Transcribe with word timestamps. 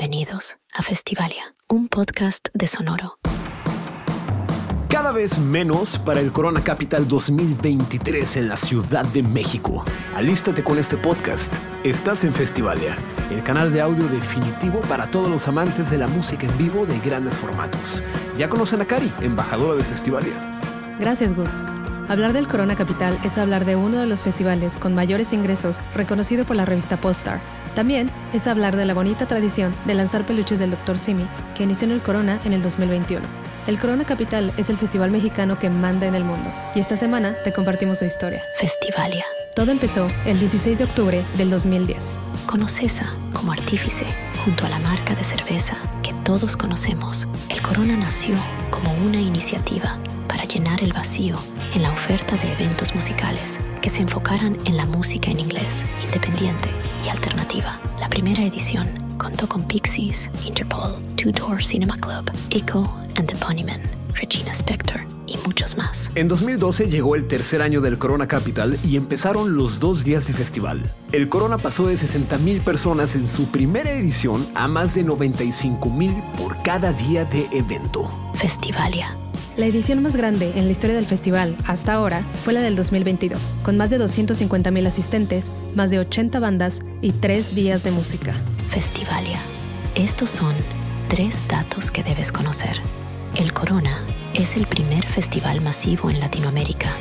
Bienvenidos 0.00 0.56
a 0.72 0.80
Festivalia, 0.80 1.54
un 1.68 1.88
podcast 1.88 2.48
de 2.54 2.66
Sonoro. 2.66 3.18
Cada 4.88 5.12
vez 5.12 5.38
menos 5.38 5.98
para 5.98 6.20
el 6.20 6.32
Corona 6.32 6.64
Capital 6.64 7.06
2023 7.06 8.38
en 8.38 8.48
la 8.48 8.56
Ciudad 8.56 9.04
de 9.04 9.22
México. 9.22 9.84
Alístate 10.14 10.64
con 10.64 10.78
este 10.78 10.96
podcast. 10.96 11.52
Estás 11.84 12.24
en 12.24 12.32
Festivalia, 12.32 12.96
el 13.30 13.42
canal 13.42 13.74
de 13.74 13.82
audio 13.82 14.08
definitivo 14.08 14.80
para 14.88 15.06
todos 15.10 15.28
los 15.28 15.46
amantes 15.48 15.90
de 15.90 15.98
la 15.98 16.08
música 16.08 16.46
en 16.46 16.56
vivo 16.56 16.86
de 16.86 16.98
grandes 17.00 17.34
formatos. 17.34 18.02
Ya 18.38 18.48
conocen 18.48 18.80
a 18.80 18.86
Cari, 18.86 19.12
embajadora 19.20 19.74
de 19.74 19.84
Festivalia. 19.84 20.60
Gracias, 20.98 21.36
Gus. 21.36 21.62
Hablar 22.10 22.32
del 22.32 22.48
Corona 22.48 22.74
Capital 22.74 23.16
es 23.22 23.38
hablar 23.38 23.64
de 23.64 23.76
uno 23.76 23.98
de 23.98 24.06
los 24.08 24.24
festivales 24.24 24.76
con 24.76 24.96
mayores 24.96 25.32
ingresos 25.32 25.78
reconocido 25.94 26.44
por 26.44 26.56
la 26.56 26.64
revista 26.64 27.00
Polestar. 27.00 27.40
También 27.76 28.10
es 28.32 28.48
hablar 28.48 28.74
de 28.74 28.84
la 28.84 28.94
bonita 28.94 29.26
tradición 29.26 29.72
de 29.84 29.94
lanzar 29.94 30.26
peluches 30.26 30.58
del 30.58 30.72
Dr. 30.72 30.98
Simi, 30.98 31.24
que 31.54 31.62
inició 31.62 31.86
en 31.86 31.92
el 31.92 32.02
Corona 32.02 32.40
en 32.44 32.52
el 32.52 32.62
2021. 32.62 33.24
El 33.68 33.78
Corona 33.78 34.04
Capital 34.04 34.52
es 34.56 34.70
el 34.70 34.76
festival 34.76 35.12
mexicano 35.12 35.56
que 35.56 35.70
manda 35.70 36.04
en 36.08 36.16
el 36.16 36.24
mundo 36.24 36.52
y 36.74 36.80
esta 36.80 36.96
semana 36.96 37.36
te 37.44 37.52
compartimos 37.52 38.00
su 38.00 38.06
historia. 38.06 38.42
Festivalia. 38.58 39.24
Todo 39.54 39.70
empezó 39.70 40.08
el 40.26 40.40
16 40.40 40.78
de 40.78 40.84
octubre 40.84 41.24
del 41.38 41.48
2010. 41.48 42.18
Con 42.44 42.60
Ocesa 42.64 43.06
como 43.32 43.52
artífice, 43.52 44.04
junto 44.44 44.66
a 44.66 44.68
la 44.68 44.80
marca 44.80 45.14
de 45.14 45.22
cerveza 45.22 45.76
que 46.02 46.12
todos 46.24 46.56
conocemos, 46.56 47.28
el 47.50 47.62
Corona 47.62 47.96
nació 47.96 48.34
como 48.72 48.92
una 48.94 49.20
iniciativa 49.20 49.96
para 50.26 50.42
llenar 50.42 50.82
el 50.82 50.92
vacío 50.92 51.38
en 51.74 51.82
la 51.82 51.92
oferta 51.92 52.36
de 52.36 52.52
eventos 52.52 52.94
musicales 52.94 53.58
que 53.80 53.90
se 53.90 54.02
enfocaran 54.02 54.56
en 54.64 54.76
la 54.76 54.86
música 54.86 55.30
en 55.30 55.40
inglés, 55.40 55.84
independiente 56.04 56.70
y 57.04 57.08
alternativa. 57.08 57.80
La 57.98 58.08
primera 58.08 58.42
edición 58.42 58.88
contó 59.18 59.48
con 59.48 59.66
Pixies, 59.66 60.30
Interpol, 60.44 60.96
Two 61.16 61.32
Door 61.32 61.62
Cinema 61.62 61.96
Club, 61.96 62.30
Echo 62.50 62.84
and 63.16 63.26
the 63.26 63.36
Bunnymen, 63.44 63.82
Regina 64.14 64.52
Spector 64.52 65.00
y 65.26 65.36
muchos 65.46 65.76
más. 65.76 66.10
En 66.14 66.28
2012 66.28 66.88
llegó 66.88 67.14
el 67.14 67.26
tercer 67.26 67.62
año 67.62 67.80
del 67.80 67.98
Corona 67.98 68.26
Capital 68.26 68.78
y 68.84 68.96
empezaron 68.96 69.56
los 69.56 69.78
dos 69.78 70.04
días 70.04 70.26
de 70.26 70.32
festival. 70.32 70.82
El 71.12 71.28
Corona 71.28 71.58
pasó 71.58 71.86
de 71.86 71.94
60.000 71.94 72.62
personas 72.62 73.14
en 73.14 73.28
su 73.28 73.46
primera 73.50 73.92
edición 73.92 74.46
a 74.54 74.68
más 74.68 74.94
de 74.94 75.04
95.000 75.04 76.32
por 76.32 76.60
cada 76.62 76.92
día 76.92 77.24
de 77.24 77.46
evento. 77.52 78.10
Festivalia. 78.34 79.16
La 79.60 79.66
edición 79.66 80.02
más 80.02 80.16
grande 80.16 80.54
en 80.56 80.64
la 80.64 80.72
historia 80.72 80.96
del 80.96 81.04
festival 81.04 81.54
hasta 81.66 81.92
ahora 81.92 82.24
fue 82.44 82.54
la 82.54 82.62
del 82.62 82.76
2022, 82.76 83.58
con 83.62 83.76
más 83.76 83.90
de 83.90 84.00
250.000 84.00 84.86
asistentes, 84.86 85.52
más 85.74 85.90
de 85.90 85.98
80 85.98 86.40
bandas 86.40 86.80
y 87.02 87.12
tres 87.12 87.54
días 87.54 87.82
de 87.82 87.90
música. 87.90 88.32
Festivalia. 88.70 89.38
Estos 89.94 90.30
son 90.30 90.54
tres 91.08 91.46
datos 91.46 91.90
que 91.90 92.02
debes 92.02 92.32
conocer. 92.32 92.80
El 93.36 93.52
Corona 93.52 93.98
es 94.32 94.56
el 94.56 94.66
primer 94.66 95.06
festival 95.06 95.60
masivo 95.60 96.08
en 96.08 96.20
Latinoamérica, 96.20 96.94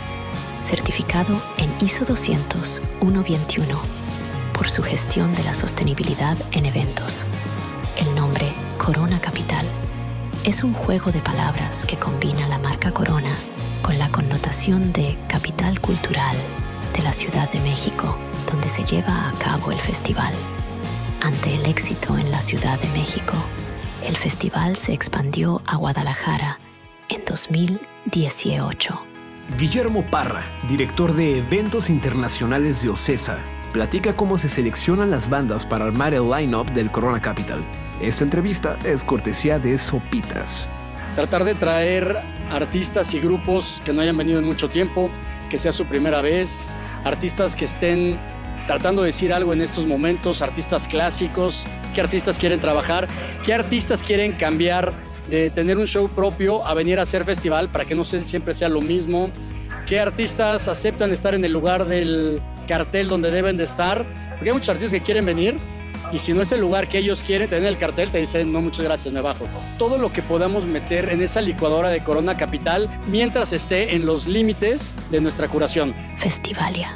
certificado 0.62 1.42
en 1.60 1.72
ISO 1.80 2.04
200 2.04 2.82
121 3.00 3.80
por 4.52 4.70
su 4.70 4.84
gestión 4.84 5.34
de 5.34 5.46
la 5.46 5.56
sostenibilidad 5.56 6.38
en 6.52 6.66
eventos. 6.66 7.24
El 7.98 8.14
nombre 8.16 8.52
Corona 8.78 9.22
Capital 9.22 9.66
es 10.50 10.64
un 10.64 10.74
juego 10.74 11.12
de 11.12 11.22
palabras 11.22 11.86
que 11.86 11.96
combina 11.96 12.48
la 12.48 12.58
marca 12.58 12.92
Corona 12.92 13.36
con 13.84 14.00
la 14.00 14.10
connotación 14.10 14.92
de 14.94 15.16
capital 15.28 15.80
cultural 15.80 16.36
de 16.96 17.04
la 17.04 17.14
Ciudad 17.14 17.52
de 17.52 17.60
México, 17.60 18.18
donde 18.50 18.68
se 18.68 18.84
lleva 18.84 19.30
a 19.30 19.32
cabo 19.34 19.72
el 19.72 19.78
festival. 19.78 20.34
Ante 21.22 21.54
el 21.54 21.68
éxito 21.68 22.18
en 22.18 22.32
la 22.32 22.42
Ciudad 22.42 22.80
de 22.80 22.88
México, 22.98 23.36
el 24.04 24.18
festival 24.18 24.76
se 24.76 24.92
expandió 24.92 25.62
a 25.68 25.76
Guadalajara 25.76 26.60
en 27.10 27.24
2018. 27.26 29.00
Guillermo 29.56 30.04
Parra, 30.10 30.46
director 30.68 31.14
de 31.14 31.38
eventos 31.38 31.92
internacionales 31.92 32.82
de 32.82 32.90
OCESA, 32.90 33.44
platica 33.70 34.16
cómo 34.16 34.38
se 34.38 34.50
seleccionan 34.50 35.12
las 35.12 35.30
bandas 35.30 35.66
para 35.66 35.86
armar 35.86 36.14
el 36.14 36.30
line-up 36.30 36.72
del 36.74 36.92
Corona 36.92 37.22
Capital. 37.22 37.64
Esta 38.02 38.24
entrevista 38.24 38.78
es 38.84 39.04
cortesía 39.04 39.60
de 39.60 39.78
Sopitas. 39.78 40.68
Tratar 41.16 41.44
de 41.44 41.56
traer 41.56 42.18
artistas 42.50 43.14
y 43.14 43.20
grupos 43.20 43.82
que 43.86 43.94
no 43.94 44.02
hayan 44.02 44.18
venido 44.18 44.40
en 44.40 44.46
mucho 44.46 44.70
tiempo, 44.70 45.12
que 45.50 45.58
sea 45.58 45.72
su 45.72 45.86
primera 45.86 46.22
vez, 46.22 46.68
artistas 47.04 47.56
que 47.56 47.66
estén 47.66 48.18
tratando 48.66 49.02
de 49.02 49.08
decir 49.08 49.34
algo 49.34 49.54
en 49.54 49.62
estos 49.62 49.86
momentos, 49.86 50.42
artistas 50.42 50.88
clásicos, 50.88 51.66
qué 51.94 52.02
artistas 52.02 52.38
quieren 52.38 52.60
trabajar, 52.60 53.08
qué 53.44 53.54
artistas 53.54 54.04
quieren 54.04 54.34
cambiar 54.34 54.94
de 55.30 55.50
tener 55.50 55.78
un 55.78 55.88
show 55.88 56.08
propio 56.10 56.66
a 56.66 56.74
venir 56.74 57.00
a 57.00 57.04
hacer 57.04 57.24
festival 57.26 57.70
para 57.70 57.86
que 57.86 57.96
no 57.96 58.04
siempre 58.04 58.54
sea 58.54 58.70
lo 58.70 58.82
mismo, 58.82 59.30
qué 59.86 60.00
artistas 60.00 60.68
aceptan 60.68 61.12
estar 61.12 61.34
en 61.34 61.44
el 61.46 61.52
lugar 61.52 61.86
del 61.86 62.40
cartel 62.70 63.08
donde 63.08 63.32
deben 63.32 63.58
de 63.58 63.64
estar, 63.64 64.06
porque 64.38 64.50
hay 64.52 64.54
muchos 64.54 64.70
artistas 64.70 65.00
que 65.00 65.04
quieren 65.04 65.26
venir 65.26 65.58
y 66.12 66.20
si 66.20 66.34
no 66.34 66.42
es 66.42 66.52
el 66.52 66.62
lugar 66.62 66.88
que 66.88 67.00
ellos 67.00 67.24
quieren 67.24 67.50
tener 67.50 67.68
el 67.68 67.78
cartel, 67.78 68.12
te 68.12 68.20
dicen, 68.20 68.52
no, 68.52 68.62
muchas 68.62 68.86
gracias, 68.86 69.14
me 69.14 69.22
bajo. 69.22 69.48
Todo 69.78 69.98
lo 69.98 70.14
que 70.14 70.22
podamos 70.22 70.66
meter 70.66 71.10
en 71.10 71.22
esa 71.22 71.42
licuadora 71.42 71.90
de 71.90 72.04
Corona 72.04 72.38
Capital 72.38 72.90
mientras 73.08 73.54
esté 73.54 73.96
en 73.96 74.06
los 74.06 74.28
límites 74.28 74.96
de 75.12 75.20
nuestra 75.20 75.48
curación. 75.48 75.96
Festivalia. 76.18 76.96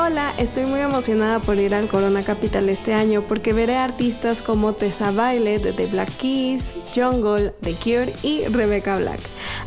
Hola, 0.00 0.32
estoy 0.38 0.64
muy 0.64 0.78
emocionada 0.78 1.40
por 1.40 1.56
ir 1.56 1.74
al 1.74 1.88
Corona 1.88 2.22
Capital 2.22 2.68
este 2.68 2.94
año 2.94 3.24
porque 3.26 3.52
veré 3.52 3.76
artistas 3.76 4.42
como 4.42 4.72
Tessa 4.72 5.10
Violet 5.10 5.60
de 5.60 5.86
Black 5.86 6.16
Keys, 6.18 6.72
Jungle, 6.94 7.52
The 7.62 7.72
Cure 7.72 8.12
y 8.22 8.44
Rebecca 8.44 8.96
Black. 8.98 9.18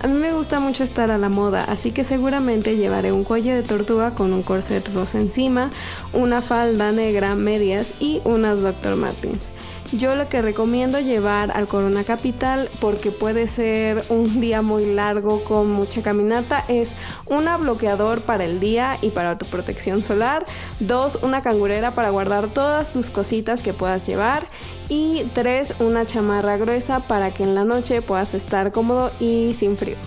A 0.02 0.08
mí 0.08 0.18
me 0.18 0.32
gusta 0.32 0.62
mucho 0.62 0.86
estar 0.86 1.12
a 1.12 1.18
la 1.18 1.28
moda, 1.28 1.66
así 1.66 1.92
que 1.92 2.06
seguramente 2.06 2.78
llevaré 2.78 3.12
un 3.12 3.26
cuello 3.26 3.54
de 3.54 3.64
tortuga 3.64 4.12
con 4.12 4.32
un 4.32 4.42
corset 4.42 4.88
rosa 4.94 5.20
encima, 5.20 5.70
una 6.14 6.42
falda 6.42 6.94
negra, 6.94 7.36
medias 7.36 7.94
y 8.00 8.22
unas 8.24 8.62
Dr. 8.62 8.96
Martins. 8.96 9.52
Yo 9.92 10.16
lo 10.16 10.30
que 10.30 10.42
recomiendo 10.42 11.02
llevar 11.02 11.52
al 11.52 11.68
Corona 11.68 12.06
Capital, 12.06 12.70
porque 12.80 13.12
puede 13.12 13.46
ser 13.48 14.02
un 14.08 14.40
día 14.40 14.62
muy 14.62 14.86
largo 14.86 15.44
con 15.44 15.70
mucha 15.70 16.02
caminata, 16.02 16.64
es 16.70 16.94
una 17.26 17.58
bloqueador 17.58 18.22
para 18.22 18.46
el 18.46 18.62
día 18.62 18.98
y 19.02 19.10
para 19.10 19.38
tu 19.38 19.46
protección 19.48 20.02
solar, 20.02 20.46
dos, 20.80 21.20
una 21.24 21.42
cangurera 21.42 21.92
para 21.92 22.10
guardar 22.10 22.48
todas 22.48 22.94
tus 22.94 23.10
cositas 23.10 23.62
que 23.62 23.74
puedas 23.74 24.08
llevar 24.08 24.48
y 24.88 25.24
tres, 25.34 25.74
una 25.80 26.06
chamarra 26.06 26.56
gruesa 26.56 27.02
para 27.02 27.32
que 27.32 27.44
en 27.44 27.54
la 27.54 27.66
noche 27.66 28.02
puedas 28.02 28.34
estar 28.34 28.72
cómodo 28.72 29.12
y 29.20 29.54
sin 29.54 29.76
frío. 29.76 29.98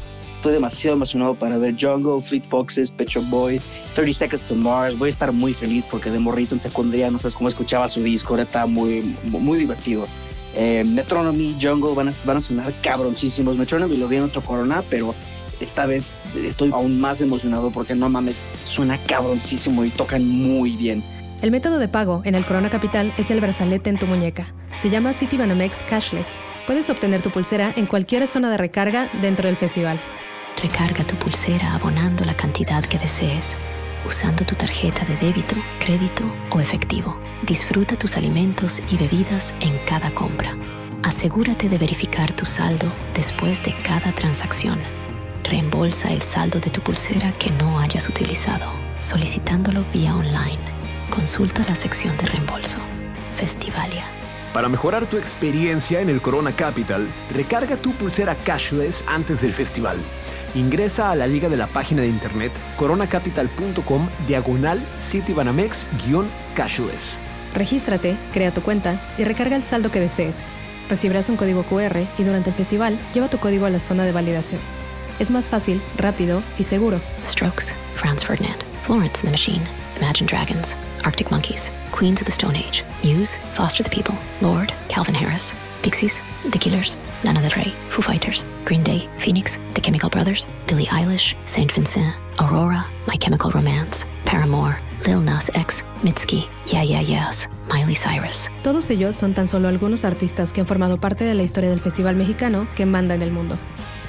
Estoy 0.45 0.57
demasiado 0.57 0.97
emocionado 0.97 1.35
para 1.35 1.57
ver 1.57 1.75
Jungle, 1.81 2.21
Fleet 2.21 2.45
Foxes, 2.45 2.91
Pet 2.91 3.09
Shop 3.09 3.25
Boy, 3.31 3.59
30 3.95 4.13
Seconds 4.13 4.43
to 4.43 4.55
Mars. 4.55 4.99
Voy 4.99 5.07
a 5.07 5.09
estar 5.09 5.33
muy 5.33 5.55
feliz 5.55 5.87
porque 5.91 6.11
de 6.11 6.19
morrito 6.19 6.55
en 6.55 6.61
secundaria 6.61 7.11
no 7.11 7.19
sabes 7.19 7.35
cómo 7.35 7.49
escuchaba 7.49 7.89
su 7.89 8.03
disco, 8.03 8.35
era 8.35 8.43
está 8.43 8.67
muy, 8.67 9.17
muy 9.23 9.57
divertido. 9.57 10.07
Eh, 10.55 10.85
Metronomy, 10.87 11.57
Jungle 11.59 11.95
van 11.95 12.09
a, 12.09 12.13
van 12.27 12.37
a 12.37 12.41
sonar 12.43 12.75
cabroncísimos. 12.83 13.57
Metronomy 13.57 13.97
lo 13.97 14.07
vi 14.07 14.17
en 14.17 14.25
otro 14.25 14.43
Corona, 14.43 14.85
pero 14.91 15.15
esta 15.61 15.87
vez 15.87 16.15
estoy 16.37 16.71
aún 16.73 17.01
más 17.01 17.23
emocionado 17.23 17.71
porque 17.71 17.95
no 17.95 18.11
mames, 18.11 18.45
suena 18.67 18.99
cabroncísimo 18.99 19.83
y 19.83 19.89
tocan 19.89 20.29
muy 20.29 20.77
bien. 20.77 21.03
El 21.41 21.53
método 21.53 21.79
de 21.79 21.89
pago 21.89 22.21
en 22.27 22.35
el 22.35 22.45
Corona 22.45 22.69
Capital 22.69 23.15
es 23.17 23.31
el 23.31 23.41
brazalete 23.41 23.89
en 23.89 23.99
tu 23.99 24.05
muñeca. 24.05 24.53
Se 24.77 24.91
llama 24.91 25.15
Citibanamex 25.15 25.79
Cashless. 25.89 26.37
Puedes 26.67 26.91
obtener 26.91 27.23
tu 27.23 27.31
pulsera 27.31 27.73
en 27.77 27.87
cualquier 27.87 28.27
zona 28.27 28.51
de 28.51 28.59
recarga 28.59 29.09
dentro 29.23 29.47
del 29.47 29.57
festival. 29.57 29.99
Recarga 30.63 31.05
tu 31.05 31.17
pulsera 31.17 31.75
abonando 31.75 32.25
la 32.25 32.35
cantidad 32.35 32.85
que 32.85 32.99
desees, 32.99 33.57
usando 34.07 34.45
tu 34.45 34.55
tarjeta 34.55 35.05
de 35.05 35.17
débito, 35.17 35.57
crédito 35.79 36.25
o 36.51 36.61
efectivo. 36.61 37.19
Disfruta 37.43 37.97
tus 37.97 38.17
alimentos 38.17 38.83
y 38.89 38.97
bebidas 38.97 39.53
en 39.61 39.77
cada 39.87 40.11
compra. 40.11 40.57
Asegúrate 41.03 41.69
de 41.69 41.77
verificar 41.77 42.33
tu 42.33 42.47
saldo 42.47 42.91
después 43.15 43.63
de 43.63 43.75
cada 43.83 44.13
transacción. 44.13 44.81
Reembolsa 45.43 46.11
el 46.11 46.23
saldo 46.23 46.61
de 46.61 46.71
tu 46.71 46.81
pulsera 46.81 47.33
que 47.33 47.51
no 47.51 47.79
hayas 47.79 48.09
utilizado, 48.09 48.73
solicitándolo 49.01 49.85
vía 49.93 50.15
online. 50.17 50.59
Consulta 51.11 51.63
la 51.69 51.75
sección 51.75 52.17
de 52.17 52.27
reembolso. 52.27 52.79
Festivalia. 53.37 54.24
Para 54.55 54.69
mejorar 54.69 55.07
tu 55.07 55.17
experiencia 55.17 56.01
en 56.01 56.09
el 56.09 56.23
Corona 56.23 56.55
Capital, 56.55 57.13
recarga 57.29 57.77
tu 57.77 57.93
pulsera 57.93 58.37
cashless 58.37 59.03
antes 59.09 59.41
del 59.41 59.53
festival. 59.53 59.99
Ingresa 60.55 61.11
a 61.11 61.17
la 61.17 61.27
liga 61.27 61.49
de 61.49 61.57
la 61.57 61.67
página 61.67 62.03
de 62.03 62.09
internet 62.09 62.53
coronacapital.com 62.77 64.09
diagonal 64.29 64.87
citibanamex-cashless. 64.97 67.19
Regístrate, 67.53 68.17
crea 68.33 68.55
tu 68.55 68.63
cuenta 68.63 69.05
y 69.19 69.25
recarga 69.25 69.57
el 69.57 69.65
saldo 69.65 69.91
que 69.91 69.99
desees. 69.99 70.47
Recibirás 70.89 71.29
un 71.29 71.37
código 71.37 71.67
QR 71.67 72.07
y 72.17 72.23
durante 72.23 72.51
el 72.51 72.57
festival 72.57 72.97
lleva 73.13 73.29
tu 73.29 73.39
código 73.39 73.67
a 73.67 73.71
la 73.71 73.81
zona 73.81 74.05
de 74.05 74.13
validación. 74.13 74.61
Es 75.19 75.33
más 75.33 75.49
fácil, 75.49 75.83
rápido 75.97 76.45
y 76.59 76.63
seguro. 76.63 77.01
The 77.23 77.29
Strokes, 77.29 77.75
Franz 77.97 78.25
Ferdinand, 78.25 78.63
Florence 78.85 79.27
and 79.27 79.27
the 79.27 79.33
Machine. 79.33 79.84
Imagine 79.97 80.27
Dragons, 80.27 80.75
Arctic 81.05 81.31
Monkeys, 81.31 81.71
Queens 81.93 82.21
of 82.21 82.27
the 82.27 82.33
Stone 82.33 82.57
Age, 82.57 82.85
Muse, 83.03 83.37
Foster 83.55 83.83
the 83.83 83.91
People, 83.91 84.17
Lord, 84.41 84.73
Calvin 84.89 85.15
Harris, 85.15 85.55
Pixies, 85.83 86.23
The 86.51 86.59
Killers, 86.59 86.97
Lana 87.23 87.41
Del 87.41 87.51
Rey, 87.57 87.73
Foo 87.91 88.03
Fighters, 88.03 88.45
Green 88.65 88.83
Day, 88.83 89.09
Phoenix, 89.19 89.59
The 89.75 89.81
Chemical 89.81 90.11
Brothers, 90.11 90.47
Billie 90.67 90.87
Eilish, 90.87 91.35
Saint 91.45 91.73
Vincent, 91.73 92.15
Aurora, 92.39 92.87
My 93.07 93.17
Chemical 93.17 93.51
Romance, 93.51 94.07
Paramore, 94.25 94.79
Lil 95.07 95.21
Nas 95.21 95.51
X, 95.55 95.85
Mitski, 96.03 96.49
Yeah 96.67 96.83
Yeah 96.83 97.03
Yeahs, 97.03 97.49
Miley 97.73 97.95
Cyrus. 97.95 98.49
Todos 98.63 98.89
ellos 98.91 99.17
son 99.17 99.35
tan 99.35 99.47
solo 99.49 99.69
algunos 99.69 100.05
artistas 100.05 100.53
que 100.53 100.61
han 100.61 100.67
formado 100.67 100.99
parte 100.99 101.25
de 101.25 101.35
la 101.35 101.43
historia 101.43 101.71
del 101.71 101.81
festival 101.81 102.17
mexicano 102.17 102.67
que 102.75 102.87
manda 102.87 103.15
en 103.15 103.23
el 103.23 103.31
mundo. 103.31 103.59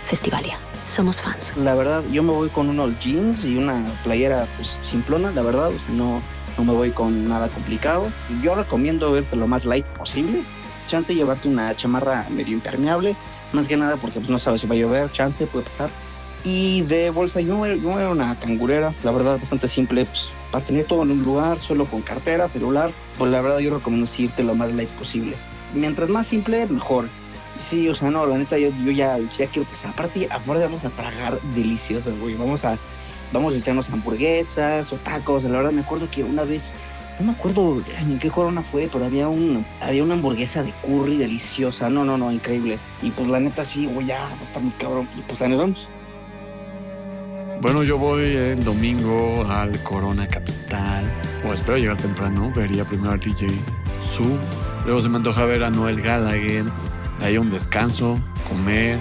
Festivalia. 0.06 0.60
Somos 0.86 1.20
fans. 1.20 1.52
La 1.58 1.74
verdad, 1.74 2.04
yo 2.12 2.22
me 2.22 2.32
voy 2.32 2.50
con 2.50 2.70
unos 2.70 2.98
jeans 3.00 3.44
y 3.44 3.58
una 3.58 3.84
playera 4.04 4.46
pues, 4.56 4.78
simplona, 4.82 5.32
la 5.32 5.42
verdad. 5.42 5.70
O 5.70 5.80
sea, 5.80 5.96
no, 5.96 6.22
no 6.58 6.64
me 6.64 6.74
voy 6.74 6.92
con 6.92 7.28
nada 7.28 7.50
complicado. 7.50 8.12
Yo 8.44 8.54
recomiendo 8.54 9.12
verte 9.12 9.36
lo 9.36 9.48
más 9.48 9.66
light 9.66 9.88
posible. 9.90 10.44
Chance 10.86 11.12
de 11.12 11.18
llevarte 11.18 11.48
una 11.48 11.76
chamarra 11.76 12.30
medio 12.30 12.54
impermeable, 12.54 13.18
más 13.52 13.68
que 13.68 13.76
nada 13.76 13.98
porque 13.98 14.20
pues, 14.20 14.30
no 14.30 14.38
sabes 14.38 14.62
si 14.62 14.68
va 14.68 14.76
a 14.76 14.78
llover, 14.78 15.12
chance 15.12 15.48
puede 15.48 15.66
pasar. 15.66 15.90
Y 16.44 16.84
de 16.84 17.10
bolsa, 17.10 17.42
yo, 17.42 17.66
yo 17.66 18.00
era 18.00 18.12
una 18.12 18.38
cangurera, 18.38 18.94
la 19.04 19.12
verdad, 19.12 19.40
bastante 19.40 19.68
simple, 19.68 20.06
pues, 20.06 20.32
para 20.52 20.64
tener 20.64 20.86
todo 20.86 21.02
en 21.02 21.10
un 21.10 21.24
lugar, 21.24 21.58
solo 21.58 21.88
con 21.88 22.04
cartera, 22.04 22.48
celular. 22.48 22.92
Pues 23.18 23.32
la 23.32 23.42
verdad, 23.42 23.58
yo 23.58 23.74
recomiendo 23.74 24.08
irte 24.16 24.44
lo 24.44 24.54
más 24.54 24.72
light 24.72 24.92
posible. 24.92 25.36
Mientras 25.74 26.10
más 26.10 26.28
simple, 26.28 26.68
mejor. 26.68 27.10
Sí, 27.58 27.88
o 27.88 27.96
sea, 27.96 28.12
no, 28.12 28.26
la 28.26 28.38
neta, 28.38 28.58
yo, 28.58 28.70
yo 28.70 28.92
ya, 28.92 29.18
ya 29.18 29.48
quiero 29.48 29.70
que 29.70 29.76
sea. 29.76 29.92
Aparte, 29.92 30.28
aparte 30.30 30.64
vamos 30.64 30.84
a 30.84 30.90
tragar 30.90 31.40
delicioso, 31.56 32.16
güey. 32.18 32.36
Vamos 32.36 32.66
a, 32.66 32.78
vamos 33.32 33.54
a 33.54 33.58
echarnos 33.58 33.90
hamburguesas 33.90 34.92
o 34.92 34.98
tacos. 34.98 35.44
La 35.46 35.58
verdad, 35.58 35.72
me 35.72 35.82
acuerdo 35.82 36.10
que 36.10 36.24
una 36.24 36.44
vez, 36.44 36.74
no 37.20 37.28
me 37.28 37.32
acuerdo 37.32 37.82
en 37.98 38.20
qué 38.20 38.30
corona 38.30 38.62
fue, 38.62 38.90
pero 38.92 39.06
había, 39.06 39.30
un, 39.30 39.66
había 39.82 40.04
una 40.04 40.16
hamburguesa 40.16 40.64
de 40.64 40.74
curry 40.82 41.18
deliciosa. 41.18 41.90
No, 41.90 42.04
no, 42.04 42.18
no, 42.18 42.32
increíble. 42.32 42.78
Y 43.02 43.12
pues 43.12 43.30
la 43.30 43.40
neta, 43.40 43.64
sí, 43.64 43.86
güey, 43.86 44.08
ya 44.08 44.20
va 44.20 44.40
a 44.40 44.44
estar 44.44 44.62
muy 44.62 44.74
cabrón. 44.74 45.08
Y 45.16 45.22
pues 45.22 45.42
ahí 45.42 45.50
nos 45.50 45.60
vamos. 45.60 45.90
Bueno, 47.62 47.84
yo 47.84 47.98
voy 47.98 48.26
el 48.26 48.64
domingo 48.64 49.46
al 49.50 49.82
Corona 49.82 50.28
Capital. 50.28 51.10
O 51.46 51.54
espero 51.54 51.78
llegar 51.78 51.98
temprano. 51.98 52.52
Vería 52.54 52.84
primero 52.84 53.14
al 53.14 53.20
DJ 53.20 53.48
Su. 54.00 54.38
Luego 54.84 55.00
se 55.00 55.10
me 55.10 55.18
antoja 55.18 55.46
ver 55.46 55.64
a 55.64 55.70
Noel 55.70 56.02
Gallagher. 56.02 56.66
Ahí 57.22 57.38
un 57.38 57.50
descanso, 57.50 58.20
comer, 58.48 59.00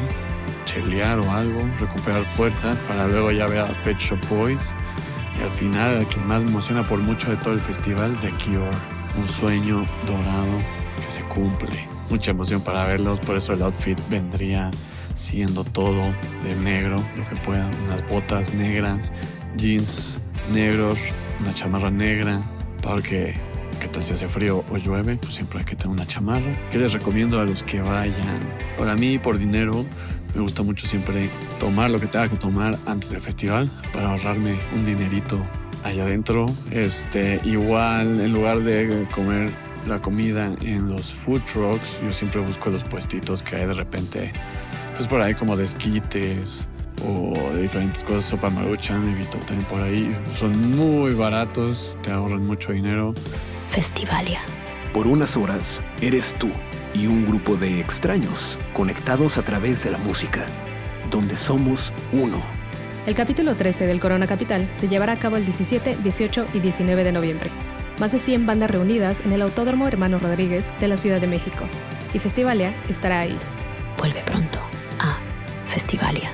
chelear 0.64 1.18
o 1.18 1.30
algo, 1.30 1.62
recuperar 1.78 2.24
fuerzas 2.24 2.80
para 2.80 3.06
luego 3.08 3.30
ya 3.30 3.46
ver 3.46 3.60
a 3.60 3.82
Pet 3.82 3.98
Shop 3.98 4.18
Boys. 4.28 4.74
Y 5.38 5.42
al 5.42 5.50
final, 5.50 5.94
el 5.94 6.06
que 6.06 6.18
más 6.20 6.42
emociona 6.42 6.86
por 6.86 7.00
mucho 7.00 7.30
de 7.30 7.36
todo 7.36 7.54
el 7.54 7.60
festival, 7.60 8.16
The 8.20 8.30
Cure. 8.30 8.70
Un 9.16 9.28
sueño 9.28 9.84
dorado 10.06 10.58
que 11.04 11.10
se 11.10 11.22
cumple. 11.22 11.86
Mucha 12.10 12.32
emoción 12.32 12.60
para 12.60 12.86
verlos, 12.86 13.20
por 13.20 13.36
eso 13.36 13.52
el 13.52 13.62
outfit 13.62 13.98
vendría 14.08 14.70
siendo 15.14 15.64
todo 15.64 16.12
de 16.42 16.54
negro, 16.62 16.96
lo 17.16 17.28
que 17.28 17.36
pueda. 17.36 17.68
Unas 17.86 18.06
botas 18.08 18.52
negras, 18.54 19.12
jeans 19.56 20.16
negros, 20.52 20.98
una 21.40 21.54
chamarra 21.54 21.90
negra, 21.90 22.40
para 22.82 23.00
que 23.00 23.34
qué 23.80 23.88
tal 23.88 24.02
si 24.02 24.12
hace 24.12 24.28
frío 24.28 24.64
o 24.70 24.76
llueve, 24.76 25.16
pues 25.16 25.34
siempre 25.34 25.58
hay 25.58 25.64
que 25.64 25.76
tener 25.76 25.94
una 25.94 26.06
chamarra. 26.06 26.56
¿Qué 26.70 26.78
les 26.78 26.92
recomiendo 26.92 27.40
a 27.40 27.44
los 27.44 27.62
que 27.62 27.80
vayan? 27.80 28.40
Para 28.76 28.94
mí, 28.94 29.18
por 29.18 29.38
dinero, 29.38 29.84
me 30.34 30.40
gusta 30.40 30.62
mucho 30.62 30.86
siempre 30.86 31.28
tomar 31.60 31.90
lo 31.90 32.00
que 32.00 32.06
tenga 32.06 32.28
que 32.28 32.36
tomar 32.36 32.78
antes 32.86 33.10
del 33.10 33.20
festival 33.20 33.70
para 33.92 34.10
ahorrarme 34.10 34.56
un 34.74 34.84
dinerito 34.84 35.38
allá 35.84 36.04
adentro. 36.04 36.46
Este, 36.70 37.40
igual, 37.44 38.20
en 38.20 38.32
lugar 38.32 38.60
de 38.60 39.06
comer 39.14 39.50
la 39.86 40.00
comida 40.00 40.50
en 40.62 40.88
los 40.88 41.12
food 41.12 41.42
trucks, 41.42 42.00
yo 42.02 42.12
siempre 42.12 42.40
busco 42.40 42.70
los 42.70 42.82
puestitos 42.84 43.42
que 43.42 43.56
hay 43.56 43.66
de 43.66 43.74
repente, 43.74 44.32
pues 44.96 45.06
por 45.06 45.20
ahí 45.20 45.34
como 45.34 45.56
de 45.56 45.64
esquites 45.64 46.66
o 47.06 47.34
de 47.54 47.62
diferentes 47.62 48.02
cosas, 48.02 48.24
sopa 48.24 48.50
maruchan, 48.50 49.08
he 49.12 49.14
visto 49.16 49.38
también 49.38 49.66
por 49.68 49.80
ahí. 49.82 50.14
Son 50.38 50.76
muy 50.76 51.12
baratos, 51.12 51.96
te 52.02 52.10
ahorran 52.10 52.46
mucho 52.46 52.72
dinero. 52.72 53.14
Festivalia. 53.74 54.40
Por 54.92 55.08
unas 55.08 55.36
horas, 55.36 55.82
eres 56.00 56.36
tú 56.38 56.48
y 56.94 57.08
un 57.08 57.26
grupo 57.26 57.56
de 57.56 57.80
extraños 57.80 58.56
conectados 58.72 59.36
a 59.36 59.42
través 59.42 59.82
de 59.82 59.90
la 59.90 59.98
música, 59.98 60.46
donde 61.10 61.36
somos 61.36 61.92
uno. 62.12 62.40
El 63.04 63.16
capítulo 63.16 63.56
13 63.56 63.88
del 63.88 63.98
Corona 63.98 64.28
Capital 64.28 64.68
se 64.76 64.86
llevará 64.86 65.14
a 65.14 65.18
cabo 65.18 65.38
el 65.38 65.44
17, 65.44 65.96
18 66.04 66.46
y 66.54 66.60
19 66.60 67.02
de 67.02 67.10
noviembre. 67.10 67.50
Más 67.98 68.12
de 68.12 68.20
100 68.20 68.46
bandas 68.46 68.70
reunidas 68.70 69.18
en 69.24 69.32
el 69.32 69.42
Autódromo 69.42 69.88
Hermano 69.88 70.20
Rodríguez 70.20 70.70
de 70.78 70.86
la 70.86 70.96
Ciudad 70.96 71.20
de 71.20 71.26
México. 71.26 71.64
Y 72.12 72.20
Festivalia 72.20 72.76
estará 72.88 73.18
ahí. 73.18 73.36
Vuelve 73.98 74.20
pronto 74.20 74.60
a 75.00 75.18
Festivalia, 75.68 76.30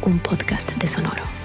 un 0.00 0.18
podcast 0.20 0.72
de 0.76 0.88
Sonoro. 0.88 1.37